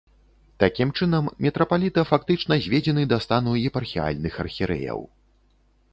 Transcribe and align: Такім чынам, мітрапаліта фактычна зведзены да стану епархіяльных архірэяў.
Такім 0.61 0.93
чынам, 0.99 1.27
мітрапаліта 1.47 2.05
фактычна 2.13 2.53
зведзены 2.65 3.03
да 3.15 3.21
стану 3.27 3.51
епархіяльных 3.69 4.33
архірэяў. 4.45 4.99